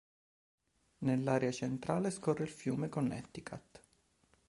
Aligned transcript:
Nell'area 1.03 1.51
centrale 1.51 2.09
scorre 2.09 2.41
il 2.45 2.49
fiume 2.49 2.89
Connecticut. 2.89 3.83